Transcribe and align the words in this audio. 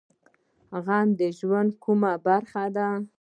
غم 0.85 1.07
د 1.19 1.21
ژوند 1.37 1.71
کومه 1.83 2.11
برخه 2.25 2.63
ده؟ 2.75 2.87